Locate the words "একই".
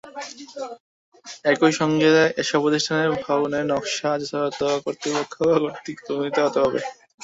1.45-1.73